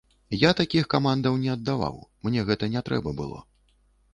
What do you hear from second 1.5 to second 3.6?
аддаваў, мне гэта не трэба было.